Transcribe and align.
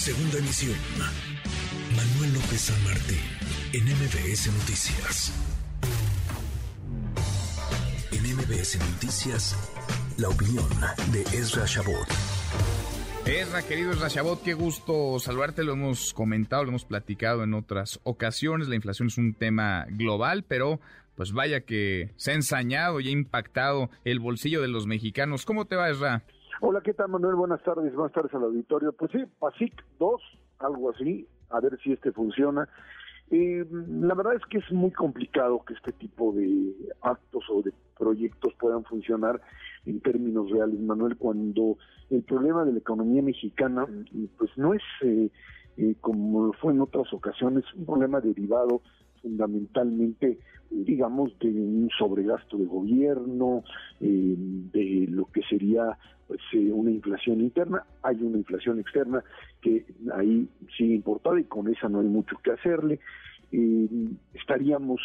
Segunda 0.00 0.38
emisión. 0.38 0.78
Manuel 1.94 2.32
López 2.32 2.58
San 2.58 2.84
Martín, 2.84 3.18
en 3.74 3.84
MBS 3.84 4.46
Noticias. 4.50 5.30
En 8.10 8.34
MBS 8.34 8.78
Noticias, 8.78 9.54
la 10.16 10.30
opinión 10.30 10.64
de 11.12 11.20
Ezra 11.36 11.66
Shabot. 11.66 12.08
Ezra, 13.26 13.60
querido 13.60 13.92
Ezra 13.92 14.08
Shabot, 14.08 14.42
qué 14.42 14.54
gusto 14.54 15.18
saludarte. 15.18 15.64
Lo 15.64 15.74
hemos 15.74 16.14
comentado, 16.14 16.64
lo 16.64 16.70
hemos 16.70 16.86
platicado 16.86 17.44
en 17.44 17.52
otras 17.52 18.00
ocasiones. 18.02 18.68
La 18.68 18.76
inflación 18.76 19.08
es 19.08 19.18
un 19.18 19.34
tema 19.34 19.84
global, 19.90 20.44
pero 20.44 20.80
pues 21.14 21.32
vaya 21.32 21.60
que 21.66 22.14
se 22.16 22.30
ha 22.30 22.34
ensañado 22.34 23.00
y 23.00 23.08
ha 23.08 23.10
impactado 23.12 23.90
el 24.04 24.18
bolsillo 24.18 24.62
de 24.62 24.68
los 24.68 24.86
mexicanos. 24.86 25.44
¿Cómo 25.44 25.66
te 25.66 25.76
va, 25.76 25.90
Ezra? 25.90 26.24
Hola, 26.62 26.82
¿qué 26.82 26.92
tal, 26.92 27.08
Manuel? 27.08 27.36
Buenas 27.36 27.62
tardes, 27.62 27.94
buenas 27.94 28.12
tardes 28.12 28.34
al 28.34 28.42
auditorio. 28.42 28.92
Pues 28.92 29.10
sí, 29.12 29.24
PASIC 29.38 29.72
2, 29.98 30.20
algo 30.58 30.90
así, 30.90 31.26
a 31.48 31.58
ver 31.58 31.78
si 31.82 31.90
este 31.92 32.12
funciona. 32.12 32.68
Eh, 33.30 33.64
la 33.70 34.12
verdad 34.14 34.34
es 34.34 34.44
que 34.44 34.58
es 34.58 34.70
muy 34.70 34.90
complicado 34.90 35.64
que 35.64 35.72
este 35.72 35.92
tipo 35.92 36.32
de 36.32 36.74
actos 37.00 37.44
o 37.48 37.62
de 37.62 37.72
proyectos 37.98 38.52
puedan 38.60 38.84
funcionar 38.84 39.40
en 39.86 40.00
términos 40.00 40.50
reales, 40.50 40.78
Manuel, 40.80 41.16
cuando 41.16 41.78
el 42.10 42.22
problema 42.24 42.66
de 42.66 42.72
la 42.72 42.78
economía 42.78 43.22
mexicana, 43.22 43.86
pues 44.36 44.50
no 44.58 44.74
es 44.74 44.82
eh, 45.00 45.30
eh, 45.78 45.94
como 46.02 46.52
fue 46.52 46.74
en 46.74 46.82
otras 46.82 47.10
ocasiones, 47.14 47.64
un 47.74 47.86
problema 47.86 48.20
derivado 48.20 48.82
fundamentalmente, 49.22 50.38
digamos, 50.70 51.38
de 51.38 51.48
un 51.48 51.88
sobregasto 51.98 52.56
de 52.56 52.66
gobierno, 52.66 53.64
eh, 54.00 54.34
de 54.38 55.06
lo 55.10 55.26
que 55.26 55.42
sería 55.42 55.98
pues, 56.26 56.40
eh, 56.52 56.72
una 56.72 56.90
inflación 56.90 57.40
interna. 57.40 57.84
Hay 58.02 58.16
una 58.22 58.38
inflación 58.38 58.78
externa 58.78 59.22
que 59.60 59.84
ahí 60.14 60.48
sigue 60.76 60.94
importada 60.94 61.40
y 61.40 61.44
con 61.44 61.68
esa 61.68 61.88
no 61.88 62.00
hay 62.00 62.08
mucho 62.08 62.36
que 62.42 62.52
hacerle. 62.52 63.00
Eh, 63.52 63.88
estaríamos 64.34 65.00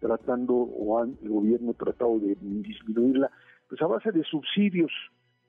tratando, 0.00 0.54
o 0.54 0.98
han, 0.98 1.16
el 1.22 1.28
gobierno 1.28 1.72
tratado 1.74 2.18
de 2.18 2.36
disminuirla, 2.40 3.30
pues 3.68 3.80
a 3.80 3.86
base 3.86 4.12
de 4.12 4.24
subsidios 4.24 4.90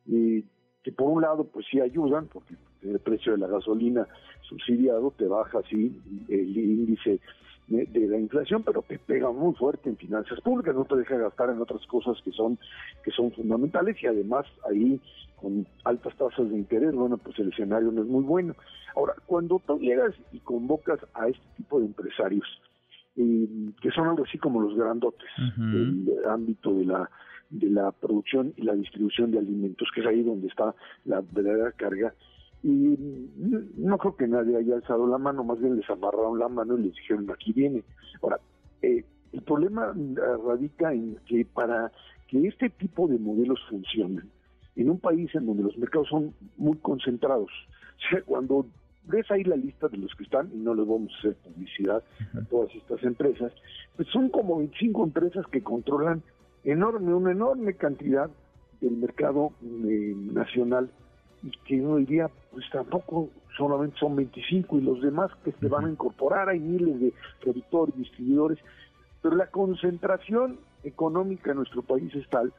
que 0.05 0.91
por 0.94 1.09
un 1.09 1.22
lado 1.22 1.44
pues 1.44 1.66
sí 1.69 1.81
ayudan, 1.81 2.28
porque 2.28 2.55
el 2.81 3.00
precio 3.00 3.33
de 3.33 3.39
la 3.39 3.47
gasolina 3.47 4.08
subsidiado 4.47 5.11
te 5.17 5.25
baja 5.25 5.59
así 5.59 6.00
el 6.30 6.77
inflación, 8.38 8.63
pero 8.63 8.81
te 8.81 8.99
pega 8.99 9.31
muy 9.31 9.53
fuerte 9.55 9.89
en 9.89 9.97
finanzas 9.97 10.39
públicas, 10.41 10.75
no 10.75 10.85
te 10.85 10.95
deja 10.95 11.17
gastar 11.17 11.49
en 11.49 11.61
otras 11.61 11.85
cosas 11.88 12.17
que 12.23 12.31
son 12.31 12.57
que 13.03 13.11
son 13.11 13.31
fundamentales 13.31 14.02
y 14.02 14.07
además 14.07 14.45
ahí 14.69 14.99
con 15.35 15.67
altas 15.83 16.16
tasas 16.16 16.49
de 16.49 16.55
interés, 16.55 16.94
bueno, 16.94 17.17
pues 17.17 17.38
el 17.39 17.49
escenario 17.49 17.91
no 17.91 18.02
es 18.02 18.07
muy 18.07 18.23
bueno. 18.23 18.55
Ahora, 18.95 19.13
cuando 19.25 19.61
tú 19.66 19.79
llegas 19.79 20.13
y 20.31 20.39
convocas 20.39 20.99
a 21.13 21.27
este 21.27 21.45
tipo 21.57 21.79
de 21.79 21.85
empresarios, 21.85 22.47
eh, 23.16 23.47
que 23.81 23.91
son 23.91 24.07
algo 24.07 24.23
así 24.23 24.38
como 24.38 24.61
los 24.61 24.75
grandotes 24.75 25.29
del 25.57 26.25
ámbito 26.27 26.73
de 26.73 26.85
la 26.85 27.09
de 27.49 27.69
la 27.69 27.91
producción 27.91 28.53
y 28.57 28.63
la 28.63 28.73
distribución 28.73 29.31
de 29.31 29.39
alimentos, 29.39 29.88
que 29.94 30.01
es 30.01 30.07
ahí 30.07 30.22
donde 30.22 30.47
está 30.47 30.75
la 31.05 31.22
verdadera 31.22 31.72
carga, 31.72 32.13
y 32.63 32.97
no 33.77 33.97
creo 33.97 34.16
que 34.16 34.27
nadie 34.27 34.58
haya 34.58 34.75
alzado 34.75 35.08
la 35.08 35.17
mano, 35.17 35.44
más 35.44 35.59
bien 35.59 35.75
les 35.77 35.89
amarraron 35.89 36.39
la 36.39 36.50
mano 36.50 36.77
y 36.77 36.83
les 36.83 36.94
dijeron 36.94 37.30
aquí 37.31 37.53
viene. 37.53 37.83
Ahora, 38.22 38.39
eh, 38.81 39.05
el 39.31 39.41
problema 39.41 39.94
radica 40.45 40.94
en 40.94 41.17
que 41.28 41.45
para 41.45 41.91
que 42.28 42.47
este 42.47 42.69
tipo 42.69 43.08
de 43.08 43.19
modelos 43.19 43.59
funcionen, 43.69 44.30
en 44.75 44.89
un 44.89 45.00
país 45.00 45.33
en 45.33 45.45
donde 45.45 45.63
los 45.63 45.78
mercados 45.78 46.08
son 46.09 46.33
muy 46.58 46.78
concentrados, 46.78 47.50
o 47.97 48.09
sea, 48.09 48.22
cuando 48.23 48.66
ves 49.05 49.30
ahí 49.31 49.44
la 49.44 49.55
lista 49.55 49.88
de 49.88 49.97
los 49.97 50.13
que 50.16 50.23
están, 50.23 50.50
y 50.53 50.58
no 50.58 50.73
les 50.73 50.85
vamos 50.88 51.11
a 51.13 51.17
hacer 51.19 51.35
publicidad 51.35 52.03
a 52.35 52.41
todas 52.50 52.73
estas 52.75 53.02
empresas, 53.03 53.53
pues 53.95 54.08
son 54.09 54.30
como 54.30 54.57
25 54.57 55.03
empresas 55.06 55.45
que 55.47 55.62
controlan 55.62 56.22
enorme, 56.63 57.13
una 57.13 57.31
enorme 57.31 57.75
cantidad 57.75 58.29
del 58.81 58.97
mercado 58.97 59.53
eh, 59.63 60.13
nacional 60.16 60.89
y 61.44 61.52
que 61.66 61.81
uno 61.81 61.98
diría, 61.98 62.30
pues 62.52 62.66
tampoco 62.72 63.30
solamente 63.56 63.98
son 64.00 64.16
25 64.16 64.78
y 64.78 64.81
los 64.81 65.02
demás 65.02 65.31
que 65.44 65.52
se 65.52 65.68
van 65.68 65.86
a 65.86 65.90
incorporar, 65.90 66.50
hay 66.50 66.59
miles 66.59 67.00
de 67.00 67.14
productores, 67.42 67.96
distribuidores, 67.96 68.59
pero 69.22 69.36
la 69.36 69.48
concentración 69.48 70.59
económica 70.84 71.52
en 71.52 71.58
nuestro 71.58 71.81
país 71.81 72.14
es 72.16 72.28
tal 72.30 72.53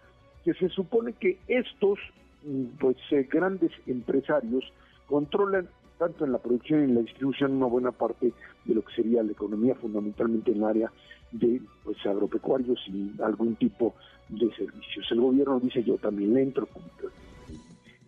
que 0.45 0.55
se 0.55 0.69
supone 0.69 1.13
que 1.13 1.39
estos 1.47 1.99
mm, 2.45 2.65
pues 2.79 2.97
eh, 3.11 3.29
grandes 3.31 3.71
empresarios 3.87 4.65
controlan 5.07 5.69
tanto 5.99 6.25
en 6.25 6.33
la 6.33 6.39
producción 6.39 6.81
y 6.81 6.85
en 6.85 6.95
la 6.95 7.01
distribución 7.01 7.53
una 7.53 7.67
buena 7.67 7.93
parte 7.93 8.33
de 8.65 8.75
lo 8.75 8.83
que 8.83 8.95
sería 8.95 9.23
la 9.23 9.33
economía 9.33 9.75
fundamentalmente 9.75 10.53
en 10.53 10.59
el 10.59 10.65
área 10.65 10.93
de 11.33 11.61
pues 11.85 11.99
agropecuarios 12.07 12.79
y 12.87 13.13
algún 13.23 13.57
tipo 13.57 13.95
de 14.29 14.51
servicios. 14.55 15.07
El 15.11 15.21
gobierno 15.21 15.61
dice 15.61 15.83
yo 15.83 15.97
también 15.97 16.35
le 16.35 16.43
entro 16.43 16.67
como 16.67 16.87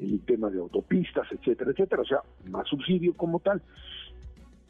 el 0.00 0.21
tema 0.21 0.50
de 0.50 0.59
autopistas, 0.59 1.27
etcétera, 1.31 1.71
etcétera, 1.72 2.03
o 2.03 2.06
sea, 2.06 2.22
más 2.49 2.66
subsidio 2.69 3.15
como 3.15 3.41
tal. 3.41 3.62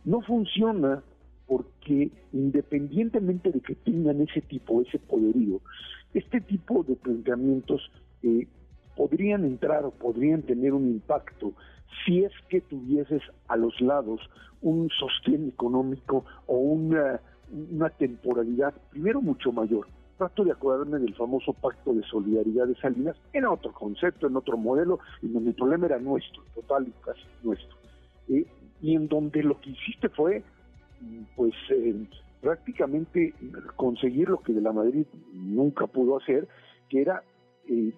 No 0.04 0.20
funciona 0.22 1.02
porque 1.46 2.10
independientemente 2.32 3.50
de 3.50 3.60
que 3.60 3.74
tengan 3.74 4.20
ese 4.20 4.40
tipo, 4.40 4.82
ese 4.82 4.98
poderío, 4.98 5.60
este 6.14 6.40
tipo 6.40 6.82
de 6.84 6.96
planteamientos 6.96 7.90
eh, 8.22 8.46
podrían 8.96 9.44
entrar 9.44 9.84
o 9.84 9.90
podrían 9.90 10.42
tener 10.42 10.72
un 10.72 10.88
impacto 10.88 11.54
si 12.04 12.24
es 12.24 12.32
que 12.48 12.60
tuvieses 12.60 13.22
a 13.48 13.56
los 13.56 13.80
lados 13.80 14.20
un 14.62 14.90
sostén 14.90 15.48
económico 15.48 16.24
o 16.46 16.56
una, 16.56 17.20
una 17.72 17.90
temporalidad, 17.90 18.74
primero 18.90 19.20
mucho 19.20 19.52
mayor, 19.52 19.86
trato 20.20 20.44
de 20.44 20.52
acordarme 20.52 20.98
del 20.98 21.14
famoso 21.14 21.54
pacto 21.54 21.94
de 21.94 22.02
solidaridad 22.02 22.66
de 22.66 22.74
Salinas, 22.74 23.16
en 23.32 23.46
otro 23.46 23.72
concepto, 23.72 24.26
en 24.26 24.36
otro 24.36 24.58
modelo, 24.58 25.00
en 25.22 25.32
donde 25.32 25.50
el 25.50 25.56
problema 25.56 25.86
era 25.86 25.98
nuestro, 25.98 26.42
total 26.54 26.88
y 26.88 26.92
casi 27.02 27.22
nuestro. 27.42 27.74
Eh, 28.28 28.44
y 28.82 28.96
en 28.96 29.08
donde 29.08 29.42
lo 29.42 29.58
que 29.58 29.70
hiciste 29.70 30.10
fue, 30.10 30.42
pues, 31.36 31.54
eh, 31.70 31.94
prácticamente 32.42 33.32
conseguir 33.76 34.28
lo 34.28 34.42
que 34.42 34.52
de 34.52 34.60
la 34.60 34.72
Madrid 34.72 35.06
nunca 35.32 35.86
pudo 35.86 36.18
hacer, 36.18 36.46
que 36.90 37.00
era 37.00 37.22
eh, 37.66 37.94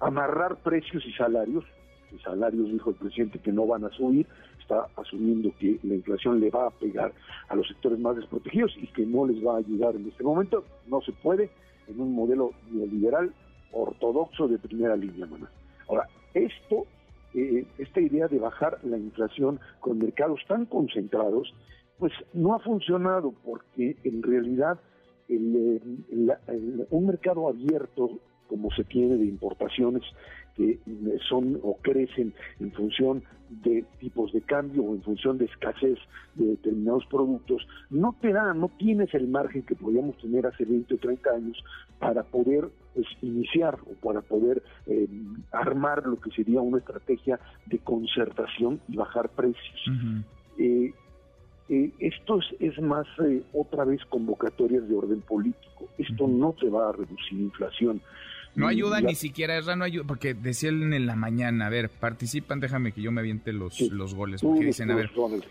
amarrar 0.00 0.56
precios 0.64 1.06
y 1.06 1.12
salarios, 1.12 1.64
salarios 2.24 2.72
dijo 2.72 2.90
el 2.90 2.96
presidente 2.96 3.38
que 3.38 3.52
no 3.52 3.68
van 3.68 3.84
a 3.84 3.90
subir, 3.90 4.26
está 4.64 4.88
asumiendo 4.96 5.50
que 5.58 5.78
la 5.82 5.94
inflación 5.94 6.40
le 6.40 6.50
va 6.50 6.66
a 6.66 6.70
pegar 6.70 7.12
a 7.48 7.54
los 7.54 7.68
sectores 7.68 7.98
más 7.98 8.16
desprotegidos 8.16 8.74
y 8.80 8.86
que 8.88 9.06
no 9.06 9.26
les 9.26 9.44
va 9.44 9.54
a 9.54 9.58
ayudar 9.58 9.94
en 9.94 10.08
este 10.08 10.24
momento. 10.24 10.64
No 10.86 11.00
se 11.02 11.12
puede 11.12 11.50
en 11.86 12.00
un 12.00 12.14
modelo 12.14 12.52
neoliberal 12.70 13.32
ortodoxo 13.72 14.48
de 14.48 14.58
primera 14.58 14.96
línea, 14.96 15.26
Manuel. 15.26 15.50
Ahora, 15.88 16.08
esto, 16.32 16.86
eh, 17.34 17.66
esta 17.78 18.00
idea 18.00 18.28
de 18.28 18.38
bajar 18.38 18.78
la 18.84 18.96
inflación 18.96 19.60
con 19.80 19.98
mercados 19.98 20.40
tan 20.48 20.66
concentrados, 20.66 21.54
pues 21.98 22.12
no 22.32 22.54
ha 22.54 22.58
funcionado 22.60 23.34
porque 23.44 23.96
en 24.02 24.22
realidad 24.22 24.80
el, 25.28 25.80
un 26.90 27.06
mercado 27.06 27.48
abierto 27.48 28.18
como 28.54 28.70
se 28.70 28.84
tiene 28.84 29.16
de 29.16 29.24
importaciones 29.24 30.04
que 30.54 30.70
eh, 30.70 30.78
son 31.28 31.58
o 31.64 31.76
crecen 31.82 32.32
en 32.60 32.70
función 32.70 33.24
de 33.50 33.84
tipos 33.98 34.32
de 34.32 34.42
cambio 34.42 34.84
o 34.84 34.94
en 34.94 35.02
función 35.02 35.38
de 35.38 35.46
escasez 35.46 35.98
de 36.36 36.46
determinados 36.46 37.04
productos, 37.06 37.66
no 37.90 38.14
te 38.20 38.32
da, 38.32 38.54
no 38.54 38.70
tienes 38.78 39.12
el 39.12 39.26
margen 39.26 39.62
que 39.62 39.74
podíamos 39.74 40.16
tener 40.18 40.46
hace 40.46 40.64
20 40.64 40.94
o 40.94 40.98
30 40.98 41.30
años 41.30 41.64
para 41.98 42.22
poder 42.22 42.68
pues, 42.94 43.08
iniciar 43.22 43.76
o 43.90 43.94
para 44.00 44.20
poder 44.20 44.62
eh, 44.86 45.08
armar 45.50 46.06
lo 46.06 46.20
que 46.20 46.30
sería 46.30 46.60
una 46.60 46.78
estrategia 46.78 47.40
de 47.66 47.80
concertación 47.80 48.80
y 48.86 48.94
bajar 48.94 49.30
precios. 49.30 49.90
Eh, 50.58 50.92
esto 51.98 52.38
es, 52.60 52.80
más 52.80 53.06
otra 53.52 53.84
vez 53.84 54.04
convocatorias 54.10 54.86
de 54.86 54.94
orden 54.94 55.22
político. 55.22 55.88
Esto 55.98 56.28
no 56.28 56.52
te 56.52 56.68
va 56.68 56.90
a 56.90 56.92
reducir 56.92 57.40
inflación. 57.40 58.00
No 58.54 58.68
ayuda 58.68 59.00
ni 59.00 59.14
siquiera, 59.14 59.56
Erra, 59.56 59.76
no 59.76 59.84
ayuda, 59.84 60.04
porque 60.06 60.34
decía 60.34 60.68
él 60.68 60.92
en 60.92 61.06
la 61.06 61.16
mañana, 61.16 61.66
a 61.66 61.70
ver, 61.70 61.90
participan, 61.90 62.60
déjame 62.60 62.92
que 62.92 63.02
yo 63.02 63.10
me 63.10 63.20
aviente 63.20 63.52
los, 63.52 63.80
los 63.80 64.14
goles, 64.14 64.42
porque 64.42 64.66
dicen, 64.66 64.90
a 64.90 64.94
ver, 64.94 65.10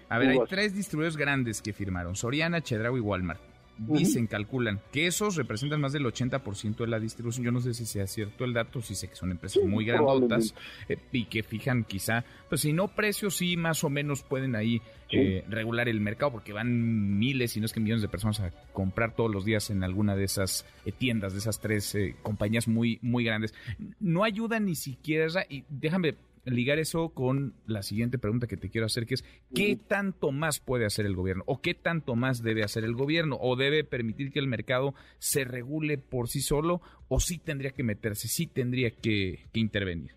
a 0.09 0.17
ver, 0.19 0.29
hay 0.29 0.39
tres 0.47 0.73
distribuidores 0.73 1.17
grandes 1.17 1.61
que 1.61 1.73
firmaron, 1.73 2.15
Soriana, 2.15 2.61
Chedraui 2.61 3.00
y 3.00 3.01
Walmart 3.01 3.52
dicen, 3.78 4.28
calculan 4.28 4.81
que 4.92 5.08
esos 5.08 5.36
representan 5.36 5.81
más 5.81 5.94
del 5.94 6.06
80% 6.06 6.78
de 6.78 6.88
la 6.88 7.00
distribución. 7.00 7.46
Yo 7.46 7.52
no 7.52 7.62
sé 7.62 7.74
si 7.74 7.86
sea 7.86 8.08
cierto 8.08 8.46
el 8.46 8.54
dato, 8.54 8.81
si 8.81 8.96
sé 8.96 9.08
que 9.08 9.16
son 9.16 9.31
empresas 9.31 9.64
muy 9.64 9.86
grandotas 9.86 10.54
eh, 10.90 10.98
y 11.12 11.25
que 11.25 11.44
fijan 11.44 11.84
quizá, 11.84 12.24
pues 12.50 12.62
si 12.62 12.74
no 12.74 12.88
precios, 12.88 13.38
sí 13.38 13.58
más 13.58 13.84
o 13.84 13.90
menos 13.90 14.24
pueden 14.24 14.56
ahí 14.56 14.81
eh, 15.12 15.44
regular 15.50 15.90
el 15.90 16.00
mercado 16.00 16.31
porque 16.31 16.54
van 16.54 17.20
miles, 17.20 17.52
si 17.52 17.60
no 17.60 17.66
es 17.66 17.74
que 17.74 17.80
millones 17.80 18.02
de 18.02 18.08
personas 18.08 18.40
a 18.40 18.52
comprar 18.72 19.16
todos 19.16 19.31
los 19.31 19.46
días 19.46 19.70
en 19.70 19.84
alguna 19.84 20.16
de 20.16 20.24
esas 20.24 20.66
eh, 20.86 20.92
tiendas, 20.92 21.34
de 21.34 21.40
esas 21.40 21.60
tres 21.60 21.96
compañías 22.22 22.68
muy, 22.68 23.00
muy 23.02 23.24
grandes. 23.24 23.54
No 24.00 24.24
ayuda 24.24 24.60
ni 24.60 24.75
siquiera, 24.75 25.28
y 25.50 25.64
déjame 25.70 26.16
ligar 26.45 26.80
eso 26.80 27.10
con 27.10 27.54
la 27.66 27.81
siguiente 27.84 28.18
pregunta 28.18 28.48
que 28.48 28.57
te 28.57 28.69
quiero 28.69 28.86
hacer, 28.86 29.06
que 29.06 29.16
es, 29.16 29.24
¿qué 29.54 29.75
tanto 29.75 30.31
más 30.31 30.60
puede 30.60 30.86
hacer 30.86 31.06
el 31.06 31.16
gobierno? 31.16 31.44
¿O 31.48 31.62
qué 31.62 31.74
tanto 31.74 32.16
más 32.16 32.44
debe 32.44 32.63
hacer 32.63 32.84
el 32.84 32.95
gobierno? 32.95 33.38
¿O 33.40 33.56
debe 33.56 33.84
permitir 33.84 34.31
que 34.31 34.40
el 34.40 34.48
mercado 34.48 34.94
se 35.19 35.45
regule 35.45 35.98
por 35.98 36.28
sí 36.28 36.42
solo? 36.42 36.81
¿O 37.07 37.19
sí 37.19 37.38
tendría 37.38 37.72
que 37.72 37.84
meterse, 37.84 38.28
sí 38.28 38.48
tendría 38.48 38.92
que, 38.92 39.45
intervenir? 39.54 40.12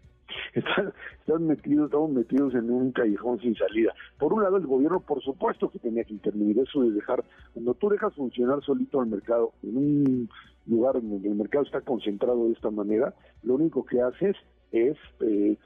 Están, 0.54 1.46
metidos, 1.46 1.86
estamos 1.86 2.10
metidos 2.10 2.54
en 2.54 2.70
un 2.70 2.90
callejón 2.92 3.38
sin 3.40 3.54
salida. 3.54 3.94
Por 4.18 4.32
un 4.32 4.42
lado, 4.42 4.56
el 4.56 4.66
gobierno, 4.66 5.00
por 5.00 5.22
supuesto 5.22 5.70
que 5.70 5.78
tenía 5.78 6.04
que 6.04 6.14
intervenir. 6.14 6.58
Eso 6.58 6.82
de 6.82 6.92
dejar, 6.92 7.24
cuando 7.52 7.74
tú 7.74 7.88
dejas 7.90 8.14
funcionar 8.14 8.62
solito 8.62 9.02
el 9.02 9.10
mercado 9.10 9.52
en 9.62 9.76
un 9.76 10.30
lugar 10.66 10.94
donde 10.94 11.28
el 11.28 11.34
mercado 11.34 11.64
está 11.64 11.82
concentrado 11.82 12.46
de 12.46 12.52
esta 12.52 12.70
manera, 12.70 13.14
lo 13.42 13.54
único 13.54 13.84
que 13.84 14.00
haces 14.00 14.34
es 14.72 14.96
eh, 15.20 15.56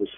pues 0.00 0.08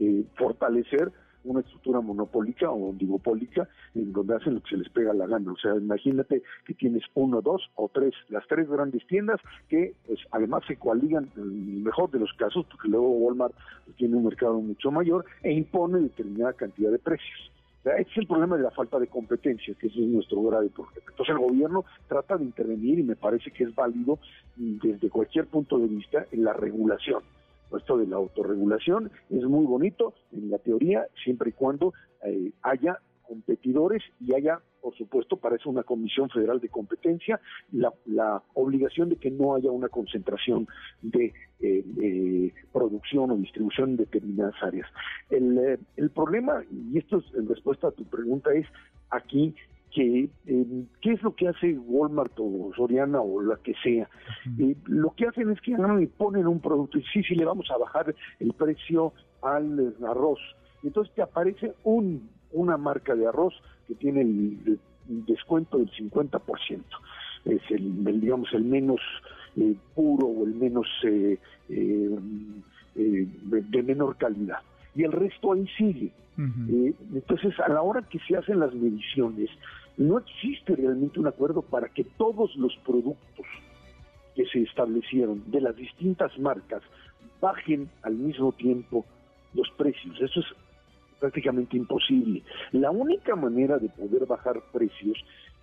eh, 0.00 0.24
fortalecer 0.34 1.12
una 1.44 1.60
estructura 1.60 2.00
monopólica 2.00 2.68
o 2.68 2.90
oligopólica 2.90 3.68
en 3.94 4.12
donde 4.12 4.34
hacen 4.34 4.54
lo 4.54 4.60
que 4.60 4.70
se 4.70 4.76
les 4.76 4.88
pega 4.88 5.14
la 5.14 5.28
gana. 5.28 5.52
O 5.52 5.56
sea, 5.56 5.76
imagínate 5.76 6.42
que 6.66 6.74
tienes 6.74 7.04
uno, 7.14 7.40
dos 7.40 7.70
o 7.76 7.88
tres, 7.88 8.12
las 8.28 8.44
tres 8.48 8.68
grandes 8.68 9.06
tiendas 9.06 9.40
que 9.68 9.94
pues 10.04 10.18
además 10.32 10.64
se 10.66 10.76
coaligan 10.76 11.30
en 11.36 11.42
el 11.42 11.82
mejor 11.84 12.10
de 12.10 12.18
los 12.18 12.32
casos, 12.32 12.66
porque 12.68 12.88
luego 12.88 13.08
Walmart 13.08 13.54
tiene 13.96 14.16
un 14.16 14.24
mercado 14.24 14.60
mucho 14.60 14.90
mayor 14.90 15.24
e 15.44 15.52
impone 15.52 16.00
determinada 16.00 16.52
cantidad 16.54 16.90
de 16.90 16.98
precios. 16.98 17.52
O 17.84 17.88
ese 17.88 18.10
es 18.10 18.18
el 18.18 18.26
problema 18.26 18.56
de 18.56 18.64
la 18.64 18.72
falta 18.72 18.98
de 18.98 19.06
competencia, 19.06 19.74
que 19.74 19.86
ese 19.86 20.00
es 20.00 20.08
nuestro 20.08 20.42
grave 20.42 20.70
problema. 20.70 21.06
Entonces 21.08 21.36
el 21.36 21.38
gobierno 21.38 21.84
trata 22.08 22.36
de 22.36 22.46
intervenir 22.46 22.98
y 22.98 23.04
me 23.04 23.14
parece 23.14 23.52
que 23.52 23.62
es 23.62 23.72
válido 23.76 24.18
desde 24.56 25.08
cualquier 25.08 25.46
punto 25.46 25.78
de 25.78 25.86
vista 25.86 26.26
en 26.32 26.42
la 26.42 26.52
regulación 26.52 27.22
esto 27.78 27.96
de 27.98 28.06
la 28.06 28.16
autorregulación 28.16 29.10
es 29.30 29.44
muy 29.44 29.66
bonito 29.66 30.14
en 30.32 30.50
la 30.50 30.58
teoría, 30.58 31.06
siempre 31.24 31.50
y 31.50 31.52
cuando 31.52 31.92
eh, 32.24 32.52
haya 32.62 32.98
competidores 33.30 34.02
y 34.20 34.34
haya, 34.34 34.58
por 34.82 34.96
supuesto, 34.96 35.36
para 35.36 35.54
eso 35.54 35.70
una 35.70 35.84
Comisión 35.84 36.28
Federal 36.30 36.58
de 36.60 36.68
Competencia, 36.68 37.40
la, 37.70 37.92
la 38.06 38.42
obligación 38.54 39.08
de 39.08 39.16
que 39.16 39.30
no 39.30 39.54
haya 39.54 39.70
una 39.70 39.88
concentración 39.88 40.66
de 41.00 41.32
eh, 41.60 42.52
producción 42.72 43.30
o 43.30 43.36
distribución 43.36 43.90
en 43.90 43.96
determinadas 43.98 44.60
áreas. 44.60 44.88
El, 45.30 45.56
eh, 45.58 45.78
el 45.96 46.10
problema, 46.10 46.64
y 46.92 46.98
esto 46.98 47.18
es 47.18 47.24
en 47.34 47.48
respuesta 47.48 47.88
a 47.88 47.92
tu 47.92 48.04
pregunta, 48.04 48.52
es 48.52 48.66
aquí 49.10 49.54
que 49.92 50.28
qué 51.00 51.12
es 51.12 51.22
lo 51.22 51.34
que 51.34 51.48
hace 51.48 51.72
Walmart 51.78 52.32
o 52.38 52.70
Soriana 52.76 53.20
o 53.20 53.40
la 53.42 53.56
que 53.56 53.74
sea. 53.82 54.08
Eh, 54.58 54.76
lo 54.86 55.10
que 55.14 55.26
hacen 55.26 55.50
es 55.50 55.60
que 55.60 55.72
y 55.72 56.06
ponen 56.06 56.46
un 56.46 56.60
producto 56.60 56.98
y 56.98 57.04
sí, 57.04 57.22
sí, 57.22 57.34
le 57.34 57.44
vamos 57.44 57.70
a 57.70 57.78
bajar 57.78 58.14
el 58.38 58.52
precio 58.52 59.12
al 59.42 59.94
arroz. 60.06 60.40
entonces 60.82 61.14
te 61.14 61.22
aparece 61.22 61.74
un, 61.84 62.28
una 62.52 62.76
marca 62.76 63.14
de 63.14 63.26
arroz 63.26 63.54
que 63.88 63.94
tiene 63.94 64.22
el, 64.22 64.78
descuento 65.26 65.78
del 65.78 65.90
50%. 65.90 66.82
Es 67.46 67.62
el, 67.70 68.20
digamos, 68.20 68.52
el 68.52 68.62
menos 68.62 69.00
eh, 69.56 69.74
puro 69.94 70.26
o 70.26 70.44
el 70.44 70.54
menos 70.54 70.86
de 71.02 71.38
menor 73.82 74.16
calidad. 74.16 74.60
Y 74.94 75.04
el 75.04 75.12
resto 75.12 75.52
ahí 75.52 75.66
sigue. 75.76 76.12
entonces, 76.36 77.58
a 77.60 77.68
la 77.68 77.82
hora 77.82 78.02
que 78.02 78.18
se 78.20 78.36
hacen 78.36 78.60
las 78.60 78.72
mediciones, 78.74 79.50
no 79.96 80.18
existe 80.18 80.76
realmente 80.76 81.20
un 81.20 81.26
acuerdo 81.26 81.62
para 81.62 81.88
que 81.88 82.04
todos 82.04 82.54
los 82.56 82.74
productos 82.84 83.46
que 84.34 84.46
se 84.46 84.62
establecieron 84.62 85.42
de 85.50 85.60
las 85.60 85.76
distintas 85.76 86.36
marcas 86.38 86.82
bajen 87.40 87.88
al 88.02 88.14
mismo 88.14 88.52
tiempo 88.52 89.04
los 89.54 89.68
precios. 89.76 90.20
Eso 90.20 90.40
es 90.40 90.46
prácticamente 91.18 91.76
imposible. 91.76 92.42
La 92.72 92.90
única 92.90 93.36
manera 93.36 93.78
de 93.78 93.88
poder 93.88 94.26
bajar 94.26 94.60
precios 94.72 95.18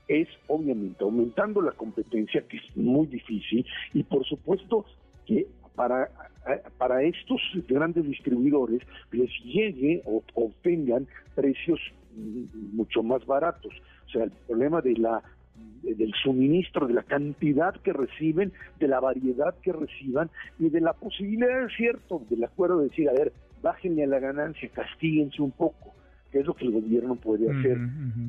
es 0.08 0.28
obviamente 0.48 1.04
aumentando 1.04 1.62
la 1.62 1.72
competencia, 1.72 2.48
que 2.48 2.58
es 2.58 2.78
muy 2.78 3.08
difícil, 3.08 3.66
y 3.94 4.04
por 4.04 4.26
supuesto 4.26 4.86
que 5.26 5.48
para, 5.76 6.10
para 6.78 7.04
estos 7.04 7.42
grandes 7.68 8.06
distribuidores 8.06 8.82
les 9.12 9.30
llegue 9.44 10.02
o 10.06 10.24
obtengan 10.34 11.08
precios 11.36 11.80
mucho 12.16 13.04
más 13.04 13.26
baratos. 13.26 13.74
O 14.08 14.10
sea, 14.10 14.24
el 14.24 14.32
problema 14.48 14.82
de 14.82 14.94
la 14.98 15.22
del 15.84 16.14
suministro, 16.22 16.88
de 16.88 16.94
la 16.94 17.04
cantidad 17.04 17.74
que 17.76 17.94
reciben, 17.94 18.52
de 18.80 18.88
la 18.88 19.00
variedad 19.00 19.56
que 19.62 19.72
reciban 19.72 20.30
y 20.60 20.70
de 20.70 20.82
la 20.82 20.94
posibilidad, 20.94 21.66
es 21.66 21.74
cierto, 21.76 22.22
del 22.30 22.44
acuerdo 22.44 22.80
de 22.80 22.90
decir, 22.90 23.10
a 23.10 23.14
ver, 23.14 23.32
bájenle 23.62 24.04
a 24.04 24.08
la 24.08 24.20
ganancia, 24.20 24.70
castíguense 24.74 25.42
un 25.42 25.52
poco, 25.52 25.94
que 26.32 26.40
es 26.40 26.46
lo 26.46 26.56
que 26.56 26.66
el 26.66 26.72
gobierno 26.72 27.16
puede 27.16 27.50
hacer. 27.50 27.78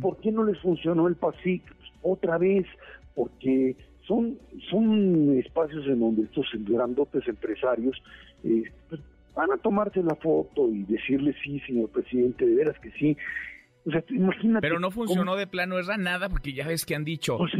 ¿Por 0.00 0.18
qué 0.18 0.30
no 0.30 0.44
les 0.44 0.58
funcionó 0.60 1.08
el 1.08 1.16
PASIC? 1.16 1.62
Pues, 1.64 1.90
otra 2.02 2.38
vez, 2.38 2.66
porque 3.14 3.76
son, 4.06 4.38
son 4.70 5.36
espacios 5.38 5.86
en 5.86 6.00
donde 6.00 6.22
estos 6.22 6.46
grandotes 6.60 7.26
empresarios 7.26 8.00
eh, 8.44 8.62
pues, 8.88 9.00
van 9.34 9.52
a 9.52 9.58
tomarse 9.58 10.02
la 10.02 10.14
foto 10.16 10.68
y 10.68 10.84
decirle 10.84 11.34
sí, 11.42 11.60
señor 11.60 11.90
presidente, 11.90 12.46
de 12.46 12.54
veras 12.54 12.78
que 12.80 12.90
sí, 12.92 13.16
pero 14.60 14.78
no 14.80 14.90
funcionó 14.90 15.36
de 15.36 15.46
plano, 15.46 15.78
era 15.78 15.96
nada, 15.96 16.28
porque 16.28 16.52
ya 16.52 16.66
ves 16.66 16.84
que 16.84 16.94
han 16.94 17.04
dicho, 17.04 17.38
pues 17.38 17.52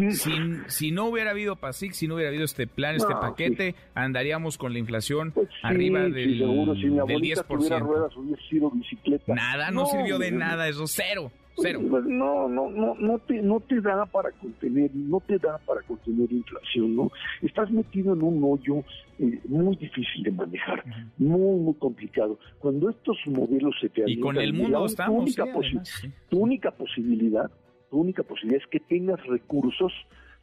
si, 0.69 0.91
no 0.91 1.07
hubiera 1.07 1.31
habido 1.31 1.57
PASIC, 1.57 1.93
si 1.93 2.09
no 2.09 2.15
hubiera 2.15 2.29
habido 2.29 2.45
este 2.45 2.67
plan, 2.67 2.97
este 2.97 3.15
paquete, 3.15 3.75
andaríamos 3.95 4.59
con 4.59 4.73
la 4.73 4.79
inflación 4.79 5.33
pues 5.33 5.49
arriba 5.63 6.03
del, 6.03 6.39
seguro, 6.39 6.75
si 6.75 6.87
mi 6.87 6.97
del 7.07 7.21
10%. 7.21 7.81
Ruedas, 7.81 8.17
hubiera 8.17 8.43
sido 8.49 8.71
bicicleta. 8.71 9.35
Nada, 9.35 9.71
no, 9.71 9.87
sirvió 9.87 10.19
de 10.19 10.33
nada, 10.33 10.69
eso 10.69 10.87
cero. 10.87 11.31
Cero. 11.61 11.81
Pues 11.89 12.05
no, 12.05 12.49
no, 12.49 12.71
no, 12.71 12.95
no 12.95 13.19
te, 13.19 13.43
no 13.43 13.61
te 13.61 13.81
da 13.81 14.07
para 14.07 14.31
contener, 14.33 14.91
no 14.95 15.21
te 15.21 15.39
da 15.39 15.59
para 15.59 15.83
contener 15.83 16.33
inflación, 16.33 16.97
¿no? 16.97 17.11
Estás 17.43 17.71
metido 17.71 18.15
en 18.15 18.23
un 18.23 18.43
hoyo 18.45 18.85
eh, 19.19 19.41
muy 19.49 19.77
difícil 19.77 20.23
de 20.23 20.31
manejar, 20.33 20.85
muy, 21.19 21.61
muy 21.61 21.75
complicado. 21.75 22.39
Cuando 22.59 22.91
estos 22.91 23.19
modelos 23.27 23.75
se 23.81 23.89
te 23.89 24.03
Y 24.07 24.21
con 24.21 24.37
el 24.37 24.53
mundo 24.53 24.87
estamos, 24.87 25.35
tu 25.35 25.43
única, 25.47 25.83
tu 26.29 26.39
única 26.39 26.71
posibilidad, 26.71 27.51
tu 27.91 27.99
única 27.99 28.23
posibilidad 28.23 28.63
es 28.63 28.71
que 28.71 28.81
tengas 28.81 29.25
recursos 29.27 29.93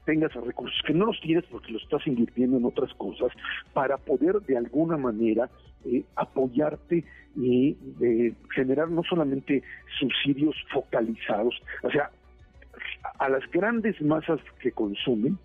tengas 0.05 0.33
recursos, 0.33 0.79
que 0.85 0.93
no 0.93 1.07
los 1.07 1.19
tienes 1.21 1.43
porque 1.45 1.71
los 1.71 1.83
estás 1.83 2.05
invirtiendo 2.07 2.57
en 2.57 2.65
otras 2.65 2.93
cosas, 2.93 3.31
para 3.73 3.97
poder 3.97 4.39
de 4.41 4.57
alguna 4.57 4.97
manera 4.97 5.49
eh, 5.85 6.03
apoyarte 6.15 7.03
y 7.35 7.77
eh, 8.01 8.33
generar 8.53 8.89
no 8.89 9.03
solamente 9.03 9.63
subsidios 9.99 10.55
focalizados, 10.71 11.61
o 11.83 11.89
sea, 11.89 12.09
a 13.19 13.29
las 13.29 13.49
grandes 13.51 14.01
masas 14.01 14.39
que 14.59 14.71
consumen, 14.71 15.37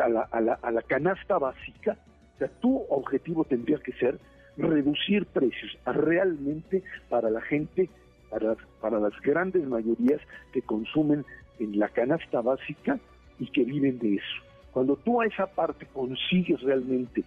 a, 0.00 0.08
la, 0.08 0.58
a 0.62 0.70
la 0.70 0.82
canasta 0.82 1.38
básica, 1.38 1.96
o 2.34 2.38
sea, 2.38 2.48
tu 2.60 2.82
objetivo 2.90 3.44
tendría 3.44 3.78
que 3.78 3.92
ser 3.92 4.18
reducir 4.56 5.26
precios 5.26 5.78
realmente 5.84 6.82
para 7.08 7.30
la 7.30 7.40
gente, 7.42 7.88
para, 8.30 8.56
para 8.80 8.98
las 8.98 9.12
grandes 9.20 9.66
mayorías 9.66 10.20
que 10.52 10.62
consumen 10.62 11.24
en 11.58 11.78
la 11.78 11.88
canasta 11.88 12.40
básica 12.40 12.98
y 13.38 13.46
que 13.46 13.64
viven 13.64 13.98
de 13.98 14.16
eso. 14.16 14.42
Cuando 14.72 14.96
tú 14.96 15.20
a 15.20 15.26
esa 15.26 15.46
parte 15.46 15.86
consigues 15.86 16.60
realmente 16.60 17.24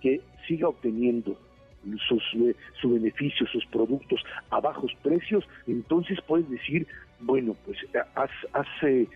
que 0.00 0.20
siga 0.46 0.68
obteniendo 0.68 1.36
sus, 2.08 2.22
eh, 2.34 2.56
su 2.80 2.94
beneficio, 2.94 3.46
sus 3.46 3.64
productos 3.66 4.20
a 4.50 4.60
bajos 4.60 4.92
precios, 5.02 5.44
entonces 5.66 6.18
puedes 6.26 6.48
decir, 6.50 6.86
bueno, 7.20 7.54
pues 7.64 7.78
eh, 7.94 7.98
has, 8.14 8.30
has 8.52 8.66
eh, 8.82 9.06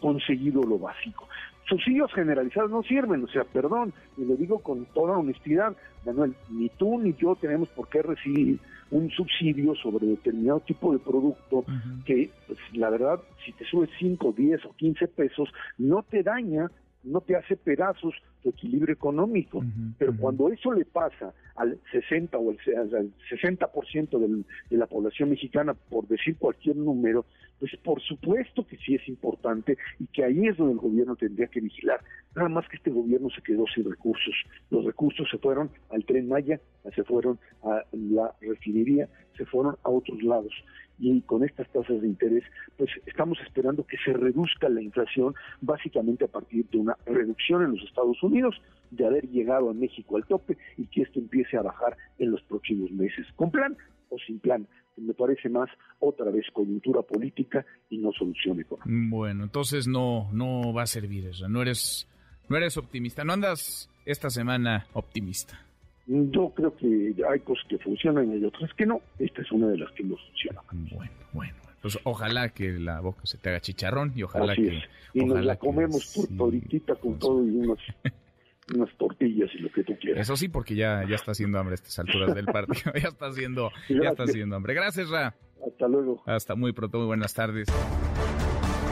conseguido 0.00 0.62
lo 0.62 0.78
básico. 0.78 1.28
Subsidios 1.68 2.12
generalizados 2.14 2.70
no 2.70 2.82
sirven, 2.82 3.24
o 3.24 3.28
sea, 3.28 3.44
perdón, 3.44 3.92
y 4.16 4.24
lo 4.24 4.36
digo 4.36 4.60
con 4.60 4.86
toda 4.86 5.18
honestidad, 5.18 5.76
Manuel, 6.06 6.34
ni 6.50 6.70
tú 6.70 6.98
ni 6.98 7.14
yo 7.14 7.36
tenemos 7.36 7.68
por 7.68 7.88
qué 7.88 8.00
recibir 8.00 8.58
un 8.90 9.10
subsidio 9.10 9.74
sobre 9.74 10.06
determinado 10.06 10.60
tipo 10.60 10.92
de 10.92 10.98
producto 10.98 11.64
que, 12.04 12.30
pues, 12.46 12.58
la 12.72 12.90
verdad, 12.90 13.20
si 13.44 13.52
te 13.52 13.64
sube 13.64 13.88
5, 13.98 14.34
10 14.36 14.64
o 14.64 14.72
15 14.74 15.08
pesos, 15.08 15.48
no 15.76 16.02
te 16.02 16.22
daña, 16.22 16.70
no 17.04 17.20
te 17.20 17.36
hace 17.36 17.56
pedazos 17.56 18.14
equilibrio 18.50 18.94
económico. 18.94 19.62
Pero 19.98 20.16
cuando 20.16 20.48
eso 20.48 20.72
le 20.72 20.84
pasa 20.84 21.32
al 21.56 21.78
60 21.90 22.38
o 22.38 22.50
al, 22.50 22.58
60% 22.58 24.18
del, 24.18 24.44
de 24.70 24.76
la 24.76 24.86
población 24.86 25.30
mexicana, 25.30 25.74
por 25.74 26.06
decir 26.06 26.36
cualquier 26.38 26.76
número, 26.76 27.24
pues 27.58 27.72
por 27.82 28.00
supuesto 28.00 28.66
que 28.66 28.76
sí 28.78 28.94
es 28.94 29.08
importante 29.08 29.76
y 29.98 30.06
que 30.06 30.24
ahí 30.24 30.46
es 30.46 30.56
donde 30.56 30.74
el 30.74 30.78
gobierno 30.78 31.16
tendría 31.16 31.48
que 31.48 31.60
vigilar. 31.60 32.00
Nada 32.36 32.48
más 32.48 32.68
que 32.68 32.76
este 32.76 32.90
gobierno 32.90 33.28
se 33.30 33.42
quedó 33.42 33.64
sin 33.74 33.88
recursos. 33.88 34.34
Los 34.70 34.84
recursos 34.84 35.28
se 35.30 35.38
fueron 35.38 35.70
al 35.90 36.04
tren 36.04 36.28
Maya, 36.28 36.60
se 36.94 37.02
fueron 37.04 37.38
a 37.64 37.82
la 37.92 38.34
refinería, 38.40 39.08
se 39.36 39.44
fueron 39.44 39.76
a 39.82 39.90
otros 39.90 40.22
lados 40.22 40.52
y 40.98 41.20
con 41.22 41.44
estas 41.44 41.68
tasas 41.70 42.00
de 42.00 42.06
interés, 42.06 42.44
pues 42.76 42.90
estamos 43.06 43.38
esperando 43.40 43.86
que 43.86 43.96
se 44.04 44.12
reduzca 44.12 44.68
la 44.68 44.82
inflación 44.82 45.34
básicamente 45.60 46.24
a 46.24 46.28
partir 46.28 46.66
de 46.70 46.78
una 46.78 46.96
reducción 47.06 47.62
en 47.62 47.72
los 47.72 47.82
Estados 47.84 48.22
Unidos 48.22 48.37
Unidos 48.38 48.60
de 48.90 49.06
haber 49.06 49.28
llegado 49.28 49.70
a 49.70 49.74
México 49.74 50.16
al 50.16 50.24
tope 50.26 50.56
y 50.76 50.86
que 50.86 51.02
esto 51.02 51.18
empiece 51.18 51.56
a 51.56 51.62
bajar 51.62 51.96
en 52.18 52.30
los 52.30 52.42
próximos 52.42 52.90
meses, 52.90 53.26
con 53.36 53.50
plan 53.50 53.76
o 54.08 54.16
sin 54.26 54.38
plan. 54.38 54.66
Me 54.96 55.14
parece 55.14 55.48
más 55.48 55.68
otra 56.00 56.30
vez 56.30 56.46
coyuntura 56.52 57.02
política 57.02 57.64
y 57.88 57.98
no 57.98 58.10
solución 58.12 58.60
económica. 58.60 59.16
Bueno, 59.16 59.44
entonces 59.44 59.86
no, 59.86 60.28
no 60.32 60.72
va 60.72 60.82
a 60.82 60.86
servir 60.86 61.26
eso. 61.26 61.48
No 61.48 61.62
eres, 61.62 62.08
no 62.48 62.56
eres 62.56 62.76
optimista. 62.76 63.24
No 63.24 63.32
andas 63.32 63.90
esta 64.06 64.30
semana 64.30 64.86
optimista. 64.94 65.60
Yo 66.06 66.50
creo 66.50 66.74
que 66.74 67.14
hay 67.30 67.40
cosas 67.40 67.64
que 67.68 67.78
funcionan 67.78 68.32
y 68.32 68.36
hay 68.36 68.44
otras 68.44 68.72
que 68.74 68.86
no. 68.86 69.00
Esta 69.18 69.42
es 69.42 69.52
una 69.52 69.68
de 69.68 69.78
las 69.78 69.92
que 69.92 70.02
no 70.02 70.16
funciona. 70.16 70.62
Bueno, 70.72 71.12
bueno. 71.32 71.54
Pues 71.80 71.96
ojalá 72.02 72.48
que 72.48 72.72
la 72.72 73.00
boca 73.00 73.20
se 73.24 73.38
te 73.38 73.50
haga 73.50 73.60
chicharrón 73.60 74.12
y 74.16 74.24
ojalá 74.24 74.56
que... 74.56 74.82
Y 75.14 75.24
nos 75.24 75.44
la 75.44 75.56
comemos 75.56 76.12
por 76.14 76.26
toditita 76.36 76.96
con 76.96 77.18
todo 77.18 77.46
y 77.46 77.50
unos 77.50 77.78
unas 78.74 78.94
tortillas 78.96 79.50
y 79.54 79.58
lo 79.58 79.70
que 79.70 79.84
tú 79.84 79.96
quieras. 79.98 80.22
Eso 80.22 80.36
sí, 80.36 80.48
porque 80.48 80.74
ya, 80.74 81.04
ya 81.08 81.16
está 81.16 81.32
haciendo 81.32 81.58
hambre 81.58 81.74
a 81.74 81.76
estas 81.76 81.98
alturas 81.98 82.34
del 82.34 82.46
partido. 82.46 82.92
ya 83.02 83.08
está 83.08 83.26
haciendo, 83.26 83.70
ya 83.88 84.10
está 84.10 84.24
haciendo 84.24 84.56
hambre. 84.56 84.74
Gracias, 84.74 85.10
Ra. 85.10 85.34
Hasta 85.66 85.88
luego. 85.88 86.22
Hasta 86.26 86.54
muy 86.54 86.72
pronto, 86.72 86.98
muy 86.98 87.06
buenas 87.06 87.34
tardes. 87.34 87.68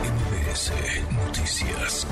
MBS 0.03 0.73
Noticias. 1.27 2.07